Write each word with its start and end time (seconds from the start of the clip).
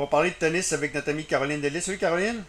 va 0.00 0.06
parler 0.06 0.30
de 0.30 0.34
tennis 0.34 0.72
avec 0.72 0.94
notre 0.94 1.10
amie 1.10 1.24
Caroline 1.24 1.60
Delis. 1.60 1.82
Salut 1.82 1.98
Caroline. 1.98 2.42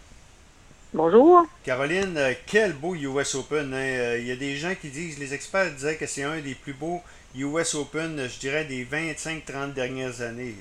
Bonjour. 0.93 1.45
Caroline, 1.63 2.17
euh, 2.17 2.33
quel 2.45 2.73
beau 2.73 2.95
US 2.95 3.35
Open. 3.35 3.73
Hein? 3.73 3.77
Euh, 3.77 4.17
il 4.19 4.27
y 4.27 4.31
a 4.31 4.37
des 4.37 4.55
gens 4.55 4.73
qui 4.79 4.89
disent, 4.89 5.19
les 5.19 5.33
experts 5.33 5.71
disaient 5.71 5.97
que 5.97 6.05
c'est 6.05 6.23
un 6.23 6.39
des 6.39 6.55
plus 6.55 6.73
beaux 6.73 7.01
US 7.35 7.75
Open, 7.75 8.27
je 8.29 8.39
dirais, 8.39 8.63
des 8.63 8.85
25-30 8.85 9.73
dernières 9.73 10.21
années. 10.21 10.55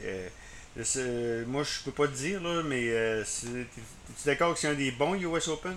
Euh, 0.97 1.45
moi, 1.47 1.63
je 1.63 1.85
peux 1.85 1.93
pas 1.93 2.09
te 2.09 2.17
dire, 2.17 2.43
là, 2.43 2.63
mais 2.65 2.87
es-tu 2.87 4.27
d'accord 4.27 4.55
que 4.55 4.59
c'est 4.59 4.69
un 4.69 4.75
des 4.75 4.91
bons 4.91 5.15
US 5.15 5.47
Open? 5.49 5.77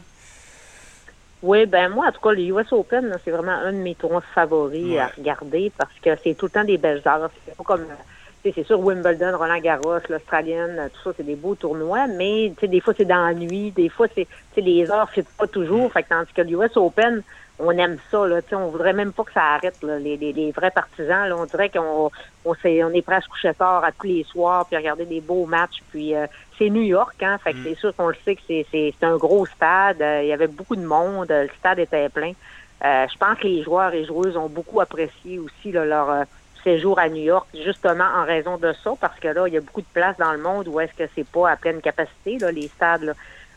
Oui, 1.43 1.66
ben 1.66 1.89
moi, 1.89 2.07
en 2.07 2.11
tout 2.11 2.21
cas, 2.21 2.32
le 2.32 2.41
US 2.41 2.71
Open, 2.71 3.16
c'est 3.23 3.32
vraiment 3.32 3.52
un 3.52 3.73
de 3.73 3.77
mes 3.77 3.95
tournois 3.95 4.23
favoris 4.34 4.98
à 4.98 5.07
regarder 5.07 5.71
parce 5.77 5.93
que 6.02 6.09
c'est 6.23 6.36
tout 6.36 6.45
le 6.45 6.52
temps 6.52 6.64
des 6.64 6.77
belles 6.77 7.02
heures. 7.05 7.30
C'est 7.45 7.55
pas 7.55 7.64
comme 7.64 7.86
c'est 8.44 8.66
sûr, 8.66 8.80
Wimbledon, 8.80 9.38
Roland 9.38 9.59
Garros, 9.59 10.00
l'Australienne, 10.09 10.89
tout 10.94 11.00
ça, 11.04 11.14
c'est 11.16 11.26
des 11.26 11.36
beaux 11.36 11.55
tournois, 11.55 12.07
mais 12.07 12.50
des 12.62 12.81
fois, 12.81 12.94
c'est 12.95 13.05
dans 13.05 13.26
la 13.26 13.34
nuit, 13.34 13.72
des 13.72 13.90
fois, 13.90 14.08
c'est 14.13 14.27
les 14.58 14.91
heures 14.91 15.09
ne 15.16 15.22
pas 15.38 15.48
toujours. 15.48 15.91
Fait 15.91 16.04
que, 16.04 16.09
tandis 16.09 16.34
que 16.34 16.41
l'US 16.41 16.76
Open, 16.76 17.23
on 17.59 17.72
aime 17.72 17.98
ça. 18.12 18.27
Là, 18.27 18.41
on 18.53 18.67
voudrait 18.67 18.94
même 18.94 19.14
pas 19.14 19.23
que 19.23 19.34
ça 19.34 19.44
arrête. 19.55 19.81
Là, 19.81 20.00
les, 20.00 20.17
les, 20.17 20.34
les, 20.34 20.52
vrais 20.52 20.72
partisans, 20.72 21.27
là, 21.30 21.36
on 21.38 21.45
dirait 21.45 21.70
qu'on 21.70 22.12
on, 22.45 22.53
est, 22.64 22.84
on 22.84 22.90
est 22.90 23.02
prêt 23.02 23.16
à 23.16 23.22
se 23.22 23.30
coucher 23.30 23.53
tard 23.53 23.84
à 23.84 23.91
tous 23.91 24.08
les 24.08 24.23
soirs, 24.23 24.66
puis 24.66 24.75
regarder 24.75 25.05
des 25.05 25.22
beaux 25.22 25.45
matchs. 25.45 25.81
Puis 25.91 26.16
euh, 26.16 26.28
c'est 26.58 26.70
New 26.70 26.81
York, 26.81 27.22
hein, 27.22 27.38
fait 27.38 27.53
que 27.53 27.59
mm. 27.59 27.64
c'est 27.64 27.75
sûr 27.75 27.95
qu'on 27.95 28.09
le 28.09 28.16
sait 28.25 28.36
que 28.36 28.41
c'est 28.45 28.94
un 29.03 29.17
gros 29.17 29.45
stade. 29.45 30.02
Euh, 30.02 30.22
il 30.23 30.28
y 30.28 30.34
avait 30.34 30.48
beaucoup 30.48 30.75
de 30.75 30.86
monde, 30.86 31.28
le 31.30 31.50
stade 31.59 31.80
était 31.80 32.09
plein. 32.09 32.34
Euh, 32.84 33.05
je 33.12 33.17
pense 33.17 33.38
que 33.38 33.48
les 33.48 33.64
joueurs 33.64 33.94
et 33.94 34.03
joueuses 34.05 34.36
ont 34.36 34.50
beaucoup 34.50 34.81
apprécié 34.81 35.39
aussi 35.39 35.72
là, 35.72 35.86
leur 35.86 36.25
séjour 36.63 36.99
à 36.99 37.09
New 37.09 37.23
York, 37.23 37.48
justement 37.53 38.05
en 38.16 38.26
raison 38.26 38.58
de 38.58 38.73
ça, 38.84 38.94
parce 38.99 39.20
que 39.20 39.27
là, 39.27 39.48
il 39.48 39.53
y 39.53 39.58
a 39.58 39.62
beaucoup 39.62 39.81
de 39.81 39.88
places 39.94 40.17
dans 40.17 40.31
le 40.31 40.40
monde 40.40 40.67
où 40.67 40.80
est-ce 40.80 40.94
que 40.94 41.09
c'est 41.16 41.27
pas 41.27 41.52
à 41.52 41.55
pleine 41.55 41.81
capacité, 41.81 42.38
là, 42.39 42.52
les 42.52 42.67
stades. 42.67 43.03
Là. 43.03 43.13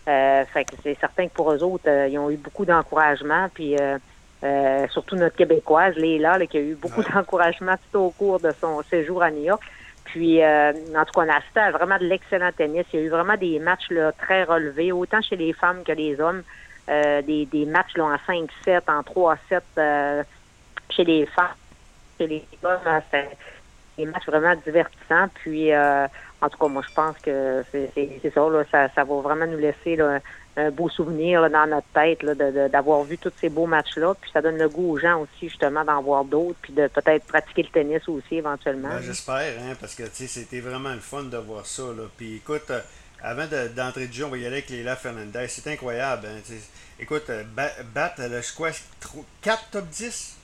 Euh, 0.08 0.44
fait 0.46 0.64
que 0.64 0.72
c'est 0.82 0.96
certain 1.00 1.26
que 1.26 1.32
pour 1.32 1.52
eux 1.52 1.62
autres, 1.62 1.88
euh, 1.88 2.08
ils 2.08 2.18
ont 2.18 2.30
eu 2.30 2.36
beaucoup 2.36 2.64
d'encouragement. 2.64 3.48
Puis 3.52 3.76
euh, 3.76 4.86
surtout 4.88 5.16
notre 5.16 5.36
Québécoise, 5.36 5.96
Léla, 5.96 6.38
là, 6.38 6.46
qui 6.46 6.58
a 6.58 6.60
eu 6.60 6.74
beaucoup 6.74 7.02
d'encouragement 7.02 7.74
tout 7.90 7.98
au 7.98 8.10
cours 8.10 8.40
de 8.40 8.52
son 8.60 8.82
séjour 8.82 9.22
à 9.22 9.30
New 9.30 9.44
York. 9.44 9.62
Puis, 10.04 10.40
en 10.42 11.04
tout 11.04 11.20
cas, 11.20 11.26
on 11.26 11.28
a 11.28 11.36
assisté 11.36 11.60
à 11.60 11.72
vraiment 11.72 11.98
de 11.98 12.04
l'excellent 12.04 12.50
tennis. 12.56 12.86
Il 12.92 13.00
y 13.00 13.02
a 13.02 13.06
eu 13.06 13.08
vraiment 13.08 13.36
des 13.36 13.58
matchs 13.58 13.90
là, 13.90 14.12
très 14.12 14.44
relevés, 14.44 14.92
autant 14.92 15.20
chez 15.20 15.34
les 15.34 15.52
femmes 15.52 15.82
que 15.84 15.92
les 15.92 16.20
hommes. 16.20 16.42
des, 16.86 17.46
des 17.50 17.66
matchs 17.66 17.96
là, 17.96 18.04
en 18.04 18.32
5-7, 18.32 18.82
en 18.86 19.02
3-7 19.02 20.24
chez 20.90 21.04
les 21.04 21.26
femmes 21.26 21.48
les 22.24 22.44
des 23.96 24.06
matchs 24.06 24.26
vraiment 24.26 24.54
divertissants. 24.64 25.28
Puis, 25.34 25.72
euh, 25.72 26.06
en 26.40 26.48
tout 26.48 26.58
cas, 26.58 26.68
moi, 26.68 26.82
je 26.86 26.94
pense 26.94 27.16
que 27.18 27.64
c'est 27.72 28.32
ça, 28.34 28.88
ça, 28.94 29.04
va 29.04 29.20
vraiment 29.20 29.46
nous 29.46 29.58
laisser 29.58 29.98
un 30.56 30.70
beau 30.70 30.88
souvenir 30.88 31.48
dans 31.50 31.66
notre 31.66 31.86
tête 31.94 32.24
d'avoir 32.70 33.02
vu 33.04 33.18
tous 33.18 33.32
ces 33.40 33.48
beaux 33.48 33.66
matchs-là. 33.66 34.14
Puis 34.20 34.30
ça 34.32 34.42
donne 34.42 34.58
le 34.58 34.68
goût 34.68 34.92
aux 34.92 34.98
gens 34.98 35.20
aussi, 35.20 35.48
justement, 35.48 35.84
d'en 35.84 36.02
voir 36.02 36.24
d'autres, 36.24 36.58
puis 36.62 36.72
de 36.72 36.88
peut-être 36.88 37.26
pratiquer 37.26 37.62
le 37.62 37.68
tennis 37.68 38.08
aussi 38.08 38.36
éventuellement. 38.36 38.88
Ben, 38.88 39.02
J'espère, 39.02 39.60
hein, 39.60 39.74
parce 39.80 39.94
que 39.94 40.04
c'était 40.06 40.60
vraiment 40.60 40.92
le 40.92 41.00
fun 41.00 41.24
de 41.24 41.36
voir 41.36 41.66
ça. 41.66 41.82
Là. 41.82 42.04
Puis 42.16 42.36
écoute, 42.36 42.70
euh, 42.70 42.80
avant 43.22 43.46
d'entrer 43.74 44.06
de, 44.06 44.12
jeu, 44.12 44.24
on 44.24 44.30
va 44.30 44.38
y 44.38 44.46
aller 44.46 44.56
avec 44.56 44.70
Léla 44.70 44.96
Fernandez. 44.96 45.46
C'est 45.48 45.70
incroyable. 45.70 46.26
Hein, 46.26 46.54
écoute, 47.00 47.28
euh, 47.30 47.44
battre, 47.94 48.22
je 48.22 48.54
crois, 48.54 48.70
4 49.42 49.70
top 49.70 49.86
10 49.88 50.35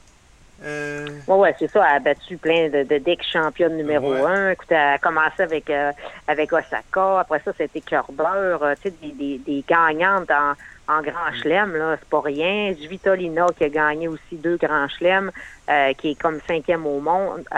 euh... 0.64 1.06
Ouais, 1.26 1.54
c'est 1.58 1.70
ça. 1.70 1.84
Elle 1.88 1.96
a 1.96 2.00
battu 2.00 2.36
plein 2.36 2.68
de, 2.68 2.84
de 2.84 2.98
d'ex-championnes 2.98 3.76
numéro 3.76 4.12
un. 4.12 4.50
Écoute, 4.50 4.70
elle 4.70 4.76
a 4.76 4.98
commencé 4.98 5.42
avec, 5.42 5.68
euh, 5.70 5.92
avec 6.28 6.52
Osaka. 6.52 7.20
Après 7.20 7.40
ça, 7.44 7.52
c'était 7.56 7.80
Kerber. 7.80 8.58
Euh, 8.62 8.74
tu 8.80 8.90
sais, 8.90 8.94
des, 9.02 9.12
des, 9.12 9.38
des, 9.38 9.64
gagnantes 9.66 10.30
en, 10.30 10.52
en 10.92 11.02
grand 11.02 11.30
mm. 11.30 11.42
chelem, 11.42 11.76
là. 11.76 11.96
C'est 11.98 12.08
pas 12.08 12.20
rien. 12.20 12.74
Svitolina 12.74 13.46
qui 13.56 13.64
a 13.64 13.68
gagné 13.68 14.08
aussi 14.08 14.36
deux 14.36 14.56
grands 14.56 14.88
chelems, 14.88 15.30
euh, 15.68 15.92
qui 15.94 16.12
est 16.12 16.20
comme 16.20 16.40
cinquième 16.46 16.86
au 16.86 17.00
monde. 17.00 17.44
tu 17.50 17.54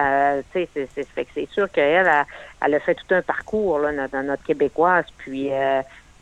sais, 0.53 0.69
c'est, 0.75 0.89
c'est, 0.95 1.27
c'est 1.35 1.49
sûr 1.51 1.71
qu'elle, 1.71 2.07
elle, 2.07 2.25
elle, 2.65 2.75
a 2.75 2.81
fait 2.81 2.95
tout 2.95 3.15
un 3.15 3.23
parcours, 3.23 3.79
là, 3.81 3.93
notre, 3.93 4.17
notre 4.19 4.45
Québécoise. 4.45 5.07
Puis, 5.19 5.51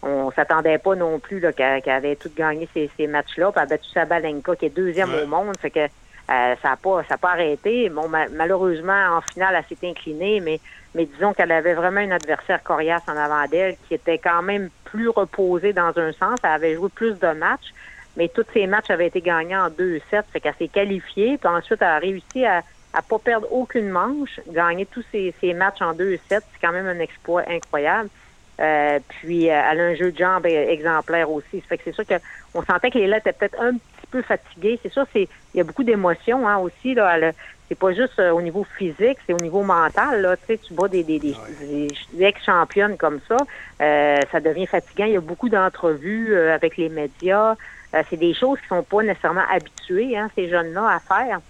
on 0.02 0.32
s'attendait 0.32 0.78
pas 0.78 0.96
non 0.96 1.20
plus 1.20 1.38
là, 1.38 1.52
qu'elle, 1.52 1.80
qu'elle 1.80 1.94
avait 1.94 2.16
tout 2.16 2.30
gagné 2.36 2.68
ces, 2.74 2.90
ces 2.96 3.06
matchs-là. 3.06 3.52
Puis 3.52 3.60
elle 3.60 3.62
a 3.62 3.66
battu 3.66 3.88
Sabalenka, 3.90 4.56
qui 4.56 4.66
est 4.66 4.70
deuxième 4.70 5.14
au 5.14 5.26
monde. 5.26 5.56
Fait 5.60 5.70
que 5.70 5.86
euh, 6.32 6.54
ça 6.62 6.70
n'a 6.70 6.76
pas, 6.76 7.02
ça 7.08 7.18
pas 7.18 7.32
arrêté. 7.32 7.88
Bon, 7.88 8.08
malheureusement, 8.08 9.16
en 9.16 9.20
finale, 9.20 9.56
elle 9.58 9.76
s'est 9.76 9.86
inclinée, 9.86 10.40
mais, 10.40 10.60
mais 10.94 11.04
disons 11.06 11.34
qu'elle 11.34 11.52
avait 11.52 11.74
vraiment 11.74 12.00
un 12.00 12.12
adversaire 12.12 12.62
coriace 12.62 13.02
en 13.06 13.16
avant 13.16 13.46
d'elle 13.46 13.76
qui 13.86 13.94
était 13.94 14.18
quand 14.18 14.42
même 14.42 14.70
plus 14.84 15.08
reposé 15.08 15.72
dans 15.72 15.92
un 15.96 16.12
sens. 16.12 16.38
Elle 16.42 16.50
avait 16.50 16.74
joué 16.74 16.88
plus 16.88 17.18
de 17.18 17.32
matchs, 17.32 17.74
mais 18.16 18.28
tous 18.28 18.46
ses 18.54 18.66
matchs 18.66 18.90
avaient 18.90 19.08
été 19.08 19.20
gagnés 19.20 19.56
en 19.56 19.68
2-7. 19.68 20.00
Fait 20.32 20.40
qu'elle 20.40 20.54
s'est 20.58 20.68
qualifiée, 20.68 21.36
puis 21.38 21.48
ensuite, 21.48 21.82
elle 21.82 21.88
a 21.88 21.98
réussi 21.98 22.46
à 22.46 22.62
à 22.94 23.02
pas 23.02 23.18
perdre 23.18 23.48
aucune 23.50 23.88
manche, 23.88 24.40
gagner 24.48 24.86
tous 24.86 25.04
ses, 25.10 25.34
ses 25.40 25.54
matchs 25.54 25.80
en 25.80 25.94
2-7. 25.94 26.18
C'est 26.28 26.42
quand 26.60 26.72
même 26.72 26.86
un 26.86 26.98
exploit 26.98 27.42
incroyable. 27.48 28.10
Euh, 28.60 28.98
puis 29.08 29.50
euh, 29.50 29.62
elle 29.70 29.80
a 29.80 29.84
un 29.84 29.94
jeu 29.94 30.12
de 30.12 30.18
jambes 30.18 30.46
exemplaire 30.46 31.30
aussi. 31.30 31.60
Fait 31.62 31.78
que 31.78 31.84
c'est 31.84 31.94
sûr 31.94 32.04
qu'on 32.06 32.62
sentait 32.62 32.90
que 32.90 32.98
Léla 32.98 33.18
était 33.18 33.32
peut-être 33.32 33.60
un 33.60 33.72
peu 34.12 34.22
fatigué. 34.22 34.78
C'est 34.82 34.92
sûr, 34.92 35.04
c'est 35.12 35.28
il 35.54 35.58
y 35.58 35.60
a 35.60 35.64
beaucoup 35.64 35.84
d'émotions 35.84 36.46
hein, 36.46 36.58
aussi. 36.58 36.94
Là, 36.94 37.32
c'est 37.72 37.78
pas 37.78 37.92
juste 37.94 38.18
euh, 38.18 38.32
au 38.32 38.42
niveau 38.42 38.66
physique, 38.76 39.16
c'est 39.26 39.32
au 39.32 39.38
niveau 39.38 39.62
mental. 39.62 40.20
Là, 40.20 40.36
tu 40.36 40.42
sais, 40.46 40.58
tu 40.58 40.74
vois 40.74 40.88
des, 40.88 41.02
des, 41.02 41.18
des, 41.18 41.88
ex-championnes 42.20 42.98
comme 42.98 43.20
ça, 43.26 43.38
euh, 43.80 44.18
ça 44.30 44.40
devient 44.40 44.66
fatigant. 44.66 45.06
Il 45.06 45.12
y 45.12 45.16
a 45.16 45.20
beaucoup 45.20 45.48
d'entrevues 45.48 46.34
euh, 46.34 46.54
avec 46.54 46.76
les 46.76 46.90
médias. 46.90 47.54
c'est 48.10 48.18
des 48.18 48.34
choses 48.34 48.58
qui 48.60 48.68
sont 48.68 48.82
pas 48.82 49.02
nécessairement 49.02 49.44
habituées, 49.50 50.18
hein, 50.18 50.28
ces 50.34 50.50
jeunes-là, 50.50 50.86
à 50.96 51.00
faire. 51.00 51.40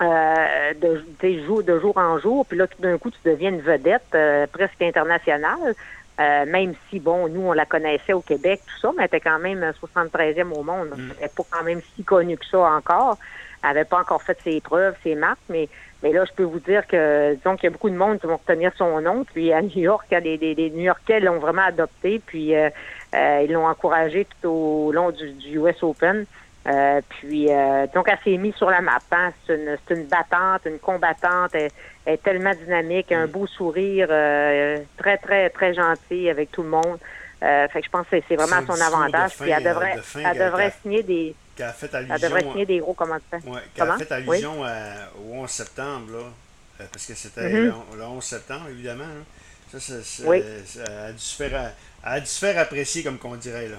de, 0.00 1.04
de, 1.20 1.62
de 1.62 1.80
jour 1.80 1.96
en 1.98 2.18
jour, 2.18 2.46
puis 2.46 2.56
là, 2.56 2.66
tout 2.66 2.80
d'un 2.80 2.96
coup, 2.96 3.10
tu 3.10 3.18
deviens 3.24 3.50
une 3.50 3.60
vedette 3.60 4.16
presque 4.52 4.80
internationale. 4.80 5.74
Euh, 6.20 6.46
même 6.46 6.74
si, 6.88 6.98
bon, 6.98 7.28
nous, 7.28 7.42
on 7.42 7.52
la 7.52 7.64
connaissait 7.64 8.12
au 8.12 8.20
Québec, 8.20 8.60
tout 8.66 8.80
ça, 8.80 8.90
mais 8.96 9.04
elle 9.04 9.18
était 9.18 9.20
quand 9.20 9.38
même 9.38 9.60
73e 9.60 10.52
au 10.52 10.62
monde. 10.62 10.88
Mm. 10.88 10.92
Elle 10.96 11.06
n'était 11.06 11.28
pas 11.28 11.42
quand 11.50 11.64
même 11.64 11.80
si 11.94 12.02
connue 12.02 12.36
que 12.36 12.46
ça 12.46 12.58
encore. 12.58 13.18
Elle 13.62 13.70
n'avait 13.70 13.84
pas 13.84 14.00
encore 14.00 14.22
fait 14.22 14.38
ses 14.42 14.60
preuves, 14.60 14.94
ses 15.02 15.14
marques, 15.14 15.38
mais, 15.48 15.68
mais 16.02 16.12
là, 16.12 16.24
je 16.24 16.32
peux 16.32 16.44
vous 16.44 16.60
dire 16.60 16.86
que, 16.86 17.34
disons 17.34 17.56
qu'il 17.56 17.64
y 17.64 17.66
a 17.68 17.70
beaucoup 17.70 17.90
de 17.90 17.96
monde 17.96 18.20
qui 18.20 18.26
vont 18.26 18.36
retenir 18.36 18.72
son 18.76 19.00
nom. 19.00 19.24
Puis 19.24 19.52
à 19.52 19.62
New 19.62 19.78
York, 19.78 20.06
les, 20.10 20.36
les, 20.36 20.70
New-Yorkais 20.70 21.20
l'ont 21.20 21.38
vraiment 21.38 21.62
adopté, 21.62 22.20
puis 22.24 22.54
euh, 22.54 22.68
euh, 23.14 23.42
ils 23.44 23.52
l'ont 23.52 23.66
encouragé 23.66 24.26
tout 24.40 24.48
au 24.48 24.92
long 24.92 25.10
du, 25.10 25.32
du 25.32 25.58
US 25.58 25.82
Open. 25.82 26.26
Euh, 26.66 27.00
puis, 27.08 27.50
euh, 27.50 27.86
donc, 27.94 28.08
elle 28.08 28.18
s'est 28.24 28.36
mise 28.36 28.54
sur 28.54 28.70
la 28.70 28.80
map. 28.80 28.98
Hein. 29.12 29.32
C'est 29.46 29.54
une, 29.54 29.78
une, 29.90 30.06
battante, 30.06 30.62
une 30.66 30.78
combattante. 30.78 31.54
Elle, 31.54 31.70
est 32.06 32.22
tellement 32.22 32.52
dynamique, 32.54 33.12
un 33.12 33.26
mm. 33.26 33.30
beau 33.30 33.46
sourire, 33.46 34.08
euh, 34.10 34.78
très, 34.96 35.18
très, 35.18 35.50
très 35.50 35.74
gentil 35.74 36.28
avec 36.28 36.50
tout 36.50 36.62
le 36.62 36.70
monde. 36.70 36.98
fait 37.40 37.68
que 37.74 37.84
je 37.84 37.90
pense 37.90 38.06
que 38.10 38.16
c'est 38.28 38.36
vraiment 38.36 38.66
son 38.66 38.80
avantage. 38.80 39.36
puis 39.38 39.50
elle 39.50 39.62
devrait, 39.62 39.96
elle 40.16 40.38
devrait 40.38 40.72
signer 40.82 41.02
des. 41.02 41.34
elle 41.58 42.20
devrait 42.20 42.42
signer 42.42 42.66
des 42.66 42.78
gros 42.78 42.94
commentaires. 42.94 43.40
Ouais, 43.46 43.60
a 43.78 43.98
fait 43.98 44.12
allusion 44.12 44.62
au 44.62 45.34
11 45.34 45.50
septembre, 45.50 46.12
là, 46.12 46.86
parce 46.92 47.06
que 47.06 47.14
c'était 47.14 47.48
mm-hmm. 47.48 47.96
le, 47.96 48.04
11 48.04 48.24
septembre, 48.24 48.68
évidemment. 48.70 49.04
Hein. 49.04 49.78
Ça, 49.78 49.94
oui. 50.24 50.42
a 50.86 51.12
dû 51.12 51.18
se 51.18 51.36
faire, 51.36 51.72
a 52.02 52.20
dû 52.20 52.26
se 52.26 52.38
faire 52.38 52.58
apprécier, 52.58 53.02
comme 53.02 53.18
qu'on 53.18 53.36
dirait. 53.36 53.68
là. 53.68 53.76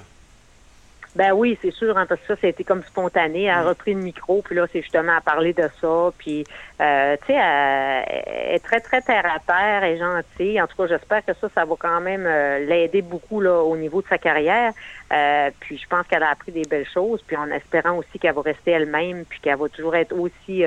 Ben 1.16 1.34
oui, 1.34 1.58
c'est 1.62 1.72
sûr, 1.72 1.97
hein, 1.97 2.06
parce 2.08 2.22
que 2.22 2.28
ça, 2.28 2.36
c'était 2.40 2.64
comme 2.64 2.84
spontané. 2.84 3.44
Elle 3.44 3.50
a 3.50 3.64
mm. 3.64 3.68
repris 3.68 3.94
le 3.94 4.00
micro, 4.02 4.42
puis 4.44 4.56
là, 4.56 4.68
c'est 4.72 4.81
justement 4.81 5.18
à 5.18 5.22
parler 5.22 5.53
de 5.53 5.68
ça. 5.81 6.12
Puis, 6.18 6.44
euh, 6.80 7.18
tu 7.22 7.28
sais, 7.28 7.34
elle, 7.34 8.56
est 8.56 8.64
très, 8.64 8.80
très 8.80 9.02
terre 9.02 9.25
à 9.25 9.40
terre, 9.40 9.84
et 9.84 9.98
gentille. 9.98 10.62
En 10.62 10.68
tout 10.68 10.78
cas, 10.78 10.88
j'espère 10.88 11.25
que 11.25 11.34
ça, 11.34 11.50
ça 11.53 11.66
va 11.66 11.75
quand 11.80 12.00
même 12.00 12.25
euh, 12.28 12.59
l'aider 12.59 13.01
beaucoup 13.01 13.42
là 13.42 13.63
au 13.63 13.75
niveau 13.75 14.04
de 14.04 14.07
sa 14.07 14.19
carrière. 14.19 14.72
Euh, 15.12 15.50
puis, 15.60 15.80
je 15.80 15.88
pense 15.88 16.06
qu'elle 16.06 16.24
a 16.24 16.30
appris 16.30 16.51
des 16.51 16.66
belles 16.69 16.88
choses, 16.88 17.24
puis 17.25 17.36
en 17.36 17.50
espérant 17.50 17.98
aussi 17.98 18.19
qu'elle 18.19 18.36
va 18.36 18.42
rester 18.42 18.72
elle-même, 18.72 19.25
puis 19.25 19.39
qu'elle 19.39 19.57
va 19.57 19.68
toujours 19.68 19.95
être 19.95 20.13
aussi 20.13 20.63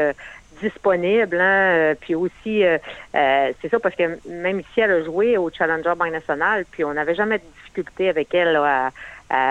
disponible, 0.61 1.41
hein, 1.41 1.95
puis 2.01 2.15
aussi, 2.15 2.63
c'est 3.13 3.71
ça, 3.71 3.79
parce 3.81 3.95
que 3.95 4.19
même 4.29 4.61
ici, 4.61 4.81
elle 4.81 4.91
a 4.91 5.05
joué 5.05 5.37
au 5.39 5.51
Challenger 5.51 5.93
Bank 5.97 6.11
National, 6.11 6.65
puis 6.71 6.85
on 6.85 6.95
n'avait 6.95 7.15
jamais 7.15 7.39
de 7.39 7.45
difficulté 7.57 8.09
avec 8.09 8.35
elle 8.35 8.53
là, 8.53 8.87
à 8.87 8.91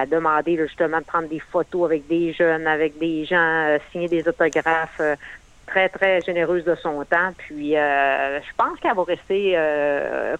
demander 0.06 0.58
justement 0.58 1.00
de 1.00 1.06
prendre 1.06 1.28
des 1.28 1.40
photos 1.40 1.86
avec 1.86 2.08
des 2.08 2.34
jeunes, 2.34 2.68
avec 2.68 3.00
des 3.00 3.26
gens, 3.26 3.66
euh, 3.66 3.80
signer 3.92 4.08
des 4.08 4.28
autographes. 4.28 5.00
Euh, 5.00 5.16
très, 5.68 5.88
très 5.88 6.20
généreuse 6.22 6.66
de 6.66 6.76
son 6.76 7.06
temps. 7.06 7.32
Puis 7.38 7.78
euh, 7.78 8.42
je 8.42 8.50
pense 8.58 8.78
qu'elle 8.80 8.94
va 8.94 9.04
rester 9.04 9.58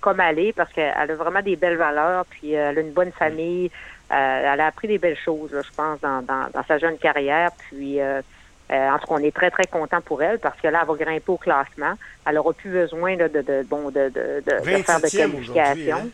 comme 0.02 0.20
elle 0.20 0.40
est 0.40 0.52
parce 0.52 0.74
qu'elle 0.74 0.94
a 0.94 1.16
vraiment 1.16 1.42
des 1.42 1.56
belles 1.56 1.78
valeurs, 1.78 2.26
puis 2.26 2.52
elle 2.52 2.78
a 2.78 2.82
une 2.82 2.92
bonne 2.92 3.14
famille. 3.14 3.72
elle 4.10 4.60
a 4.60 4.66
appris 4.66 4.90
des 4.90 4.98
belles 4.98 5.18
choses, 5.18 5.52
je 5.52 5.74
pense, 5.74 6.02
dans, 6.02 6.22
dans, 6.22 6.64
sa 6.68 6.78
jeune 6.80 6.98
carrière. 6.98 7.52
Puis 7.70 8.02
en 8.04 8.98
tout 9.00 9.08
cas, 9.08 9.14
on 9.14 9.20
est 9.20 9.34
très, 9.34 9.52
très 9.52 9.68
content 9.68 10.02
pour 10.02 10.22
elle 10.22 10.40
parce 10.40 10.60
que 10.60 10.68
là, 10.68 10.80
elle 10.82 10.88
va 10.88 10.96
grimper 10.96 11.32
au 11.32 11.38
classement. 11.38 11.94
Elle 12.26 12.38
aura 12.38 12.52
plus 12.52 12.72
besoin 12.72 13.16
de, 13.16 13.30
de, 13.30 13.64
bon, 13.64 13.90
de, 13.90 14.10
de, 14.10 14.44
de, 14.46 14.84
faire 14.84 15.00
de 15.00 15.08
qualification. 15.08 16.12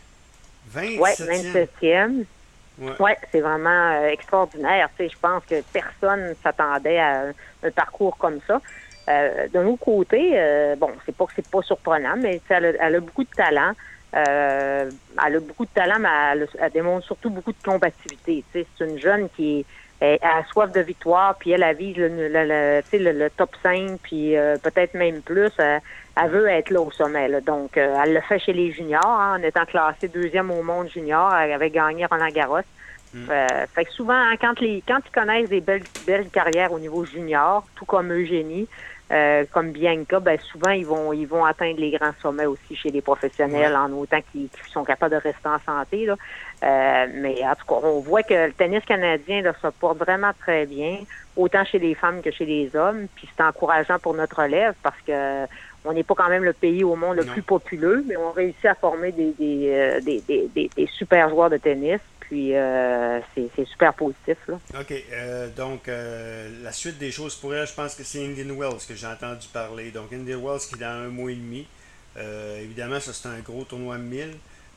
27e. 0.75 0.99
Ouais, 0.99 1.13
27e. 1.13 2.25
Ouais, 2.99 3.17
c'est 3.31 3.41
vraiment 3.41 4.03
extraordinaire. 4.05 4.89
Tu 4.97 5.03
sais, 5.03 5.09
je 5.09 5.17
pense 5.19 5.43
que 5.45 5.61
personne 5.73 6.35
s'attendait 6.43 6.99
à 6.99 7.33
un, 7.63 7.71
parcours 7.71 8.17
comme 8.17 8.39
ça. 8.47 8.61
Euh, 9.09 9.47
D'un 9.49 9.65
autre 9.65 9.83
côté, 9.83 10.31
bon, 10.77 10.91
c'est 11.05 11.15
pas 11.15 11.25
que 11.25 11.31
c'est 11.35 11.47
pas 11.47 11.61
surprenant, 11.61 12.15
mais 12.17 12.41
elle 12.49 12.95
a, 12.95 12.99
beaucoup 12.99 13.23
de 13.23 13.29
talent. 13.35 13.71
elle 14.11 14.91
a 15.15 15.39
beaucoup 15.39 15.65
de 15.65 15.71
talent, 15.73 15.99
mais 15.99 16.09
elle, 16.33 16.47
elle 16.59 16.71
démontre 16.71 17.05
surtout 17.05 17.29
beaucoup 17.29 17.51
de 17.51 17.57
combativité. 17.63 18.45
C'est 18.53 18.67
une 18.79 18.97
jeune 18.97 19.29
qui 19.29 19.65
elle, 19.99 20.19
a 20.21 20.43
soif 20.51 20.71
de 20.71 20.81
victoire, 20.81 21.35
puis 21.35 21.51
elle, 21.51 21.63
a 21.63 21.73
vise 21.73 21.97
le, 21.97 22.07
le, 22.07 22.81
le, 23.11 23.29
top 23.29 23.55
5, 23.63 23.99
puis 24.01 24.37
euh, 24.37 24.57
peut-être 24.57 24.93
même 24.93 25.21
plus. 25.21 25.51
Euh, 25.59 25.79
elle, 26.15 26.29
veut 26.29 26.47
être 26.47 26.69
là 26.69 26.81
au 26.81 26.91
sommet. 26.91 27.29
Donc, 27.41 27.77
euh, 27.77 27.97
elle 28.03 28.13
le 28.13 28.21
fait 28.21 28.39
chez 28.39 28.53
les 28.53 28.71
juniors, 28.71 29.05
hein, 29.05 29.39
en 29.39 29.43
étant 29.43 29.65
classée 29.65 30.07
deuxième 30.07 30.51
au 30.51 30.61
monde 30.61 30.89
junior. 30.89 31.33
Elle 31.35 31.53
avait 31.53 31.71
gagné 31.71 32.05
Roland 32.05 32.29
Garros. 32.29 32.59
Mm. 33.13 33.31
fait 33.73 33.85
que 33.85 33.91
souvent, 33.91 34.13
hein, 34.13 34.35
quand, 34.39 34.59
les, 34.59 34.83
quand 34.85 34.99
ils 35.05 35.11
connaissent 35.11 35.49
des 35.49 35.61
belles, 35.61 35.83
belles 36.05 36.29
carrières 36.29 36.73
au 36.73 36.79
niveau 36.79 37.05
junior, 37.05 37.65
tout 37.75 37.85
comme 37.85 38.11
Eugénie, 38.11 38.67
euh, 39.11 39.45
comme 39.51 39.71
Bianca, 39.71 40.19
ben 40.19 40.37
souvent 40.39 40.71
ils 40.71 40.85
vont 40.85 41.13
ils 41.13 41.25
vont 41.25 41.45
atteindre 41.45 41.79
les 41.79 41.91
grands 41.91 42.13
sommets 42.21 42.45
aussi 42.45 42.75
chez 42.75 42.91
les 42.91 43.01
professionnels 43.01 43.75
en 43.75 43.91
autant 43.93 44.19
qu'ils 44.31 44.49
sont 44.71 44.83
capables 44.83 45.15
de 45.15 45.21
rester 45.21 45.47
en 45.47 45.59
santé. 45.65 46.05
Là. 46.05 46.15
Euh, 46.63 47.07
mais 47.13 47.41
en 47.45 47.55
tout 47.55 47.65
cas, 47.67 47.87
on 47.87 47.99
voit 47.99 48.23
que 48.23 48.47
le 48.47 48.53
tennis 48.53 48.83
canadien 48.83 49.41
là, 49.41 49.53
se 49.61 49.67
porte 49.67 49.99
vraiment 49.99 50.31
très 50.39 50.65
bien, 50.65 50.97
autant 51.37 51.63
chez 51.63 51.79
les 51.79 51.95
femmes 51.95 52.21
que 52.21 52.31
chez 52.31 52.45
les 52.45 52.75
hommes. 52.75 53.07
Puis 53.15 53.29
c'est 53.35 53.43
encourageant 53.43 53.99
pour 53.99 54.13
notre 54.13 54.41
relève 54.41 54.73
parce 54.83 54.99
que 55.05 55.45
on 55.85 55.93
n'est 55.93 56.03
pas 56.03 56.15
quand 56.15 56.27
même 56.27 56.43
le 56.43 56.53
pays 56.53 56.83
au 56.83 56.95
monde 56.95 57.15
le 57.15 57.23
plus 57.23 57.41
populeux, 57.41 58.03
mais 58.07 58.17
on 58.17 58.31
réussit 58.31 58.65
à 58.65 58.75
former 58.75 59.13
des, 59.13 59.31
des, 59.39 59.69
euh, 59.71 60.01
des, 60.01 60.21
des, 60.27 60.69
des 60.75 60.87
super 60.87 61.29
joueurs 61.29 61.49
de 61.49 61.55
tennis. 61.57 62.01
Puis 62.27 62.55
euh, 62.55 63.19
c'est 63.33 63.65
super 63.65 63.93
positif. 63.93 64.37
Là. 64.47 64.59
OK. 64.79 64.93
Euh, 65.13 65.47
donc, 65.55 65.87
euh, 65.87 66.49
la 66.61 66.73
suite 66.73 66.97
des 66.97 67.11
choses 67.11 67.35
pour 67.35 67.55
elle, 67.55 67.65
je 67.65 67.73
pense 67.73 67.95
que 67.95 68.03
c'est 68.03 68.23
Indian 68.23 68.53
Wells 68.53 68.85
que 68.87 68.95
j'ai 68.95 69.07
entendu 69.07 69.47
parler. 69.51 69.91
Donc, 69.91 70.11
Indian 70.11 70.39
Wells 70.39 70.59
qui 70.67 70.75
est 70.75 70.79
dans 70.79 71.05
un 71.05 71.07
mois 71.07 71.31
et 71.31 71.35
demi. 71.35 71.65
évidemment, 72.61 72.99
ça 72.99 73.13
c'est 73.13 73.29
un 73.29 73.39
gros 73.39 73.63
tournoi 73.63 73.97
1000. 73.97 74.35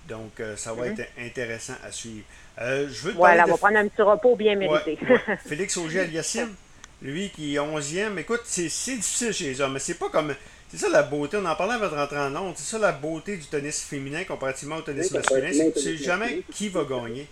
Donc, 0.09 0.41
ça 0.57 0.73
va 0.73 0.87
mm-hmm. 0.87 1.01
être 1.01 1.09
intéressant 1.19 1.75
à 1.85 1.91
suivre. 1.91 2.25
je 2.59 3.03
veux 3.03 3.13
voilà, 3.13 3.45
on 3.47 3.51
va 3.51 3.57
prendre 3.57 3.79
un 3.79 3.89
petit 3.89 4.03
repos 4.03 4.37
bien 4.37 4.55
mérité. 4.55 4.97
Félix 5.45 5.77
Auger-Aliassime, 5.77 6.55
lui 7.03 7.31
qui 7.31 7.57
est 7.57 7.59
11e. 7.59 8.17
Écoute, 8.19 8.43
c'est 8.45 8.63
difficile 8.67 9.33
chez 9.33 9.45
les 9.47 9.61
hommes, 9.61 9.73
mais 9.73 9.79
c'est 9.81 9.99
pas 9.99 10.09
comme 10.09 10.35
c'est 10.71 10.77
ça 10.77 10.89
la 10.89 11.03
beauté, 11.03 11.37
on 11.37 11.47
en 11.47 11.57
parlait 11.57 11.75
avant 11.75 11.89
de 11.89 11.95
rentrer 11.95 12.19
en 12.19 12.35
ondes, 12.37 12.55
c'est 12.57 12.77
ça 12.77 12.79
la 12.79 12.93
beauté 12.93 13.37
du 13.37 13.45
tennis 13.47 13.83
féminin 13.83 14.23
comparativement 14.25 14.77
au 14.77 14.83
tennis 14.83 15.11
masculin, 15.11 15.49
c'est 15.53 15.73
que 15.73 15.79
tu 15.79 15.81
sais 15.81 15.97
jamais 15.97 16.43
qui 16.53 16.69
va 16.69 16.85
gagner. 16.85 17.27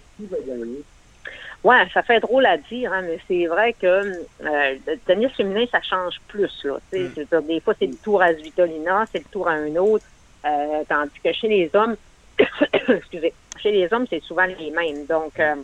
Oui, 1.65 1.77
ça 1.93 2.03
fait 2.03 2.21
drôle 2.21 2.47
à 2.47 2.57
dire, 2.57 2.93
hein, 2.93 3.03
mais 3.03 3.19
c'est 3.27 3.47
vrai 3.47 3.73
que 3.73 3.87
euh, 3.87 4.75
le 4.87 4.97
tennis 5.07 5.31
féminin, 5.33 5.65
ça 5.71 5.81
change 5.83 6.21
plus. 6.29 6.65
Là, 6.65 6.79
mm. 6.93 7.47
Des 7.47 7.61
fois, 7.61 7.75
c'est 7.79 7.87
le 7.87 7.97
tour 7.97 8.23
à 8.23 8.33
Svitolina, 8.33 9.05
c'est 9.11 9.19
le 9.19 9.25
tour 9.25 9.49
à 9.49 9.53
un 9.53 9.75
autre, 9.77 10.05
euh, 10.45 10.85
tandis 10.89 11.19
que 11.23 11.33
chez 11.33 11.49
les 11.49 11.71
hommes, 11.75 11.97
excusez, 12.89 13.35
chez 13.61 13.73
les 13.73 13.93
hommes, 13.93 14.07
c'est 14.09 14.23
souvent 14.23 14.45
les 14.45 14.71
mêmes. 14.71 15.05
Donc, 15.07 15.39
euh, 15.41 15.57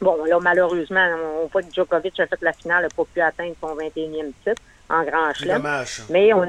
bon, 0.00 0.24
là, 0.24 0.38
malheureusement, 0.40 1.06
on 1.42 1.46
voit 1.46 1.62
que 1.62 1.72
Djokovic 1.74 2.18
a 2.20 2.26
fait 2.26 2.40
la 2.40 2.54
finale, 2.54 2.82
n'a 2.84 2.88
pas 2.88 3.04
pu 3.04 3.20
atteindre 3.20 3.54
son 3.60 3.76
21e 3.76 4.32
titre 4.44 4.62
en 4.88 5.04
grand 5.04 5.34
chelem. 5.34 5.62
Mais 6.08 6.32
on, 6.32 6.48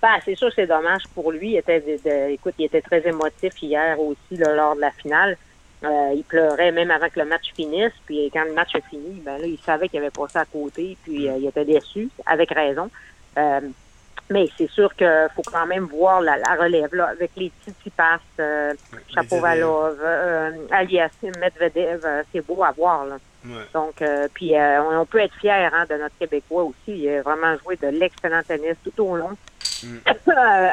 ben, 0.00 0.16
c'est 0.24 0.36
sûr 0.36 0.50
c'est 0.54 0.66
dommage 0.66 1.02
pour 1.14 1.32
lui. 1.32 1.52
Il 1.52 1.56
était, 1.56 1.82
écoute, 2.30 2.54
il 2.58 2.66
était 2.66 2.82
très 2.82 3.06
émotif 3.06 3.60
hier 3.60 3.98
aussi 4.00 4.36
lors 4.36 4.76
de 4.76 4.80
la 4.80 4.90
finale. 4.92 5.36
Euh, 5.84 6.12
il 6.14 6.24
pleurait 6.24 6.72
même 6.72 6.90
avant 6.90 7.08
que 7.08 7.20
le 7.20 7.26
match 7.26 7.52
finisse. 7.54 7.92
Puis 8.06 8.30
quand 8.32 8.44
le 8.44 8.52
match 8.52 8.74
a 8.74 8.80
fini, 8.80 9.20
ben 9.24 9.38
là, 9.38 9.46
il 9.46 9.58
savait 9.58 9.88
qu'il 9.88 10.00
avait 10.00 10.10
passé 10.10 10.38
à 10.38 10.44
côté. 10.44 10.96
Puis 11.04 11.28
euh, 11.28 11.36
il 11.38 11.46
était 11.46 11.64
déçu, 11.64 12.08
avec 12.26 12.50
raison. 12.50 12.90
Euh, 13.38 13.60
mais 14.30 14.46
c'est 14.58 14.68
sûr 14.70 14.94
qu'il 14.94 15.28
faut 15.34 15.42
quand 15.42 15.66
même 15.66 15.84
voir 15.84 16.20
la, 16.20 16.36
relève 16.60 16.94
là, 16.94 17.06
avec 17.08 17.30
les 17.36 17.50
petits 17.64 17.90
passes, 17.90 18.20
euh, 18.38 18.74
Chapovalov, 19.14 19.98
euh, 20.02 20.50
Alias, 20.70 21.10
Medvedev, 21.22 22.06
c'est 22.30 22.46
beau 22.46 22.62
à 22.62 22.72
voir. 22.72 23.06
Là. 23.06 23.16
Donc, 23.72 24.02
puis 24.34 24.52
on, 24.54 25.06
peut 25.06 25.20
être 25.20 25.34
fier 25.36 25.72
hein, 25.72 25.86
de 25.88 25.94
notre 25.94 26.18
Québécois 26.18 26.64
aussi. 26.64 26.98
Il 26.98 27.08
a 27.08 27.22
vraiment 27.22 27.56
joué 27.64 27.76
de 27.76 27.86
l'excellent 27.86 28.42
tennis 28.46 28.76
tout 28.84 29.02
au 29.02 29.16
long. 29.16 29.30
Mm. 29.82 29.98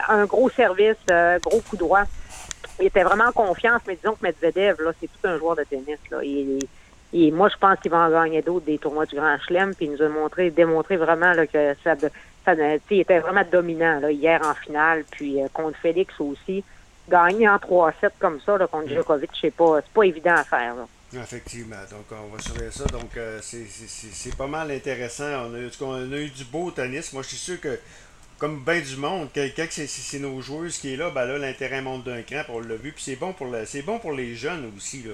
un 0.10 0.25
gros 0.25 0.50
service, 0.50 0.96
euh, 1.12 1.40
gros 1.40 1.62
coup 1.62 1.78
droit. 1.78 2.04
Il 2.80 2.88
était 2.88 3.04
vraiment 3.04 3.25
en 3.25 3.31
confiance, 3.31 3.81
mais 3.88 3.96
disons 3.96 4.13
que 4.16 4.24
Medvedev, 4.24 4.81
là, 4.81 4.92
c'est 5.00 5.07
tout 5.07 5.28
un 5.28 5.38
joueur 5.38 5.56
de 5.56 5.63
tennis. 5.63 6.00
Là. 6.12 6.19
Et, 6.24 7.31
moi, 7.31 7.48
je 7.48 7.57
pense 7.57 7.80
qu'il 7.80 7.92
va 7.92 8.00
en 8.00 8.10
gagner 8.10 8.42
d'autres 8.42 8.66
des 8.66 8.78
tournois 8.78 9.06
du 9.06 9.16
Grand 9.16 9.38
Chelem. 9.48 9.74
Puis 9.74 9.86
il 9.86 9.94
nous 9.94 10.02
a 10.02 10.10
montré, 10.10 10.52
démontré 10.52 10.98
vraiment 10.98 11.31
là, 11.31 11.48
que 11.48 11.74
ça, 11.81 11.96
ça 12.44 12.54
il 12.92 13.00
était 13.00 13.19
vraiment 13.19 13.44
dominant 13.50 14.02
là, 14.02 14.12
hier 14.12 14.42
en 14.44 14.54
finale. 14.54 15.06
Puis 15.10 15.42
euh, 15.42 15.48
contre 15.54 15.78
Félix 15.78 16.13
aussi. 16.19 16.63
Gagner 17.07 17.48
en 17.48 17.57
3-7 17.57 17.92
comme 18.19 18.42
ça 18.42 18.57
là, 18.57 18.68
contre 18.68 18.90
mm. 18.90 18.96
Djokovic, 18.96 19.30
c'est 19.40 19.54
pas, 19.54 19.80
pas 19.94 20.04
évident 20.04 20.34
à 20.36 20.44
faire. 20.44 20.75
Là. 20.75 20.88
Effectivement. 21.22 21.75
Donc, 21.92 22.06
on 22.12 22.36
va 22.36 22.42
surveiller 22.42 22.72
ça. 22.72 22.86
Donc, 22.86 23.16
euh, 23.18 23.40
c'est 23.42 24.36
pas 24.36 24.48
mal 24.48 24.72
intéressant. 24.72 25.48
On 25.48 25.54
a, 25.54 25.86
on 25.86 26.12
a 26.12 26.18
eu 26.18 26.30
du 26.30 26.44
beau 26.46 26.72
tennis. 26.72 27.13
Moi, 27.13 27.22
je 27.24 27.30
suis 27.30 27.38
sûr 27.38 27.62
que 27.62 27.80
comme 28.37 28.59
bien 28.59 28.81
du 28.81 28.97
monde, 28.97 29.29
quelqu'un 29.33 29.65
c'est 29.69 30.19
nos 30.19 30.41
joueuses 30.41 30.77
qui 30.77 30.93
est 30.93 30.97
là, 30.97 31.09
ben 31.09 31.25
là, 31.25 31.37
l'intérêt 31.37 31.81
monte 31.81 32.03
d'un 32.03 32.21
cran, 32.21 32.41
on 32.49 32.59
l'a 32.59 32.75
vu, 32.75 32.91
puis 32.91 33.03
c'est 33.03 33.15
bon 33.15 33.33
pour 33.33 33.47
c'est 33.65 33.81
bon 33.81 33.99
pour 33.99 34.11
les 34.11 34.35
jeunes 34.35 34.71
aussi, 34.75 35.03
là. 35.03 35.13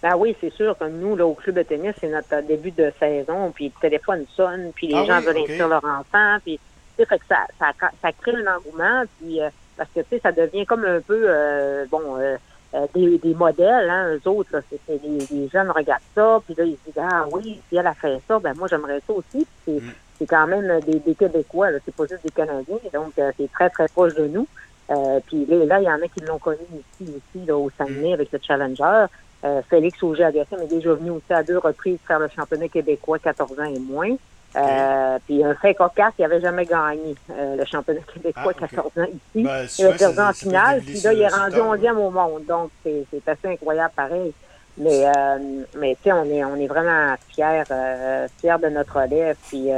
Ben 0.00 0.16
oui, 0.16 0.36
c'est 0.40 0.52
sûr, 0.52 0.78
comme 0.78 0.98
nous, 0.98 1.16
là, 1.16 1.26
au 1.26 1.34
club 1.34 1.56
de 1.56 1.62
tennis, 1.62 1.92
c'est 2.00 2.08
notre 2.08 2.46
début 2.46 2.70
de 2.70 2.92
saison, 3.00 3.50
puis 3.50 3.72
le 3.74 3.80
téléphone 3.80 4.24
sonne, 4.36 4.70
puis 4.74 4.86
les 4.86 4.94
ah 4.94 5.04
gens 5.04 5.20
veulent 5.20 5.38
inscrire 5.38 5.68
leur 5.68 5.84
enfant, 5.84 6.38
puis 6.44 6.60
fait 6.96 7.18
que 7.18 7.24
ça, 7.28 7.46
ça, 7.58 7.72
ça, 8.00 8.12
crée 8.12 8.32
un 8.32 8.56
engouement, 8.56 9.04
puis 9.20 9.40
euh, 9.40 9.50
parce 9.76 9.90
que 9.90 10.00
tu 10.00 10.06
sais, 10.10 10.20
ça 10.20 10.32
devient 10.32 10.66
comme 10.66 10.84
un 10.84 11.00
peu 11.00 11.24
euh, 11.26 11.84
bon 11.90 12.16
euh, 12.16 12.36
des, 12.94 13.18
des, 13.18 13.34
modèles, 13.34 13.90
hein, 13.90 14.14
eux 14.14 14.28
autres, 14.28 14.62
c'est 14.70 15.00
les, 15.02 15.48
jeunes 15.48 15.70
regardent 15.70 16.00
ça, 16.14 16.40
puis 16.44 16.54
là, 16.56 16.64
ils 16.64 16.76
se 16.76 16.90
disent 16.90 17.02
Ah 17.02 17.26
oui, 17.32 17.60
si 17.68 17.76
elle 17.76 17.86
a 17.86 17.94
fait 17.94 18.20
ça, 18.26 18.38
ben 18.38 18.54
moi 18.56 18.68
j'aimerais 18.68 19.00
ça 19.06 19.12
aussi. 19.12 19.46
Puis 19.64 19.74
mm 19.74 19.92
c'est 20.18 20.26
quand 20.26 20.46
même 20.46 20.80
des, 20.80 20.98
des 20.98 21.14
Québécois, 21.14 21.68
c'est 21.84 21.94
pas 21.94 22.06
juste 22.06 22.24
des 22.24 22.30
Canadiens, 22.30 22.78
donc 22.92 23.12
euh, 23.18 23.30
c'est 23.36 23.50
très, 23.52 23.70
très 23.70 23.88
proche 23.88 24.14
de 24.14 24.26
nous. 24.26 24.46
Euh, 24.90 25.20
puis 25.26 25.44
là, 25.46 25.80
il 25.80 25.84
y 25.84 25.90
en 25.90 25.96
a 25.96 26.08
qui 26.08 26.20
l'ont 26.20 26.38
connu 26.38 26.58
ici, 26.72 27.10
ici, 27.10 27.46
là, 27.46 27.56
au 27.56 27.70
Saguenay, 27.76 28.14
avec 28.14 28.32
le 28.32 28.38
Challenger. 28.42 29.06
Euh, 29.44 29.60
Félix 29.68 30.02
Auger-Aliassime 30.02 30.62
est 30.62 30.66
déjà 30.74 30.94
venu 30.94 31.10
aussi 31.10 31.32
à 31.32 31.42
deux 31.42 31.58
reprises 31.58 31.98
faire 32.06 32.18
le 32.18 32.28
championnat 32.28 32.68
québécois 32.68 33.18
14 33.18 33.60
ans 33.60 33.64
et 33.64 33.78
moins. 33.78 34.16
Euh, 34.56 35.18
puis 35.26 35.44
un 35.44 35.54
fait 35.54 35.74
cocasse, 35.74 36.14
il 36.18 36.22
n'avait 36.22 36.40
jamais 36.40 36.64
gagné 36.64 37.14
le 37.28 37.64
championnat 37.66 38.00
québécois 38.12 38.54
14 38.54 38.92
ah, 38.96 39.00
ans 39.00 39.04
ici. 39.04 39.44
Ben, 39.44 39.66
il 39.78 39.86
a 39.86 39.92
perdu 39.92 40.18
en 40.18 40.32
finale, 40.32 40.80
puis 40.80 41.00
là, 41.00 41.12
il 41.12 41.20
est 41.20 41.28
rendu 41.28 41.56
11e 41.56 41.96
au 41.96 42.10
monde. 42.10 42.46
Donc, 42.46 42.70
c'est 42.82 43.28
assez 43.28 43.48
incroyable 43.48 43.92
pareil. 43.94 44.32
Mais, 44.78 45.04
mais 45.76 45.96
tu 45.96 46.04
sais, 46.04 46.12
on 46.12 46.24
est, 46.24 46.44
on 46.44 46.56
est 46.56 46.66
vraiment 46.66 47.14
fiers, 47.28 47.64
fiers 48.40 48.58
de 48.62 48.68
notre 48.70 49.00
relève. 49.00 49.36
Puis 49.48 49.68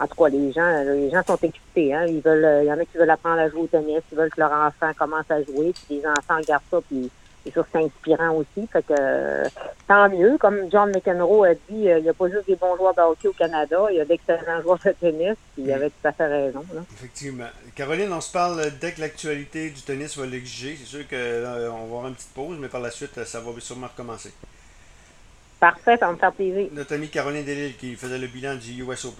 en 0.00 0.06
tout 0.06 0.14
cas, 0.14 0.28
les 0.28 0.52
gens, 0.52 0.82
les 0.84 1.10
gens 1.10 1.22
sont 1.26 1.38
excités. 1.42 1.94
Hein? 1.94 2.06
Ils 2.06 2.20
veulent, 2.20 2.64
il 2.64 2.68
y 2.68 2.72
en 2.72 2.78
a 2.78 2.84
qui 2.84 2.96
veulent 2.96 3.10
apprendre 3.10 3.40
à 3.40 3.48
jouer 3.48 3.62
au 3.62 3.66
tennis, 3.66 4.02
ils 4.12 4.18
veulent 4.18 4.30
que 4.30 4.40
leur 4.40 4.52
enfant 4.52 4.92
commence 4.96 5.30
à 5.30 5.42
jouer, 5.42 5.72
puis 5.72 5.96
les 5.96 6.06
enfants 6.06 6.36
regardent 6.36 6.62
ça, 6.70 6.78
puis 6.88 7.10
c'est 7.44 7.52
sûr 7.52 7.64
c'est 7.72 7.84
inspirant 7.84 8.34
aussi. 8.36 8.66
Fait 8.66 8.82
que 8.82 9.48
tant 9.86 10.08
mieux. 10.08 10.36
Comme 10.38 10.70
John 10.70 10.90
McEnroe 10.90 11.44
a 11.44 11.54
dit, 11.54 11.88
euh, 11.88 11.98
il 11.98 12.02
n'y 12.02 12.08
a 12.08 12.14
pas 12.14 12.28
juste 12.28 12.46
des 12.46 12.56
bons 12.56 12.76
joueurs 12.76 12.94
de 12.94 13.00
hockey 13.00 13.28
au 13.28 13.32
Canada, 13.32 13.86
il 13.90 13.96
y 13.96 14.00
a 14.00 14.04
d'excellents 14.04 14.62
joueurs 14.62 14.78
de 14.84 14.92
tennis, 14.92 15.36
puis 15.54 15.64
il 15.64 15.72
avait 15.72 15.90
tout 15.90 16.06
à 16.06 16.12
fait 16.12 16.26
raison. 16.26 16.64
Là. 16.74 16.82
Effectivement. 16.92 17.48
Caroline, 17.74 18.12
on 18.12 18.20
se 18.20 18.32
parle 18.32 18.62
dès 18.80 18.92
que 18.92 19.00
l'actualité 19.00 19.70
du 19.70 19.82
tennis 19.82 20.16
va 20.18 20.26
l'exiger. 20.26 20.76
C'est 20.78 20.86
sûr 20.86 21.08
qu'on 21.08 21.16
va 21.16 21.82
avoir 21.82 22.08
une 22.08 22.14
petite 22.14 22.34
pause, 22.34 22.56
mais 22.60 22.68
par 22.68 22.80
la 22.80 22.90
suite, 22.90 23.24
ça 23.24 23.40
va 23.40 23.50
sûrement 23.60 23.86
recommencer. 23.86 24.32
Parfait, 25.60 25.96
ça 25.96 26.06
va 26.06 26.12
me 26.12 26.18
faire 26.18 26.32
plaisir. 26.32 26.68
Notre 26.72 26.94
amie 26.94 27.08
Caroline 27.08 27.44
Delille 27.44 27.74
qui 27.74 27.96
faisait 27.96 28.18
le 28.18 28.28
bilan 28.28 28.54
du 28.54 28.84
US 28.84 29.04
Open. 29.06 29.16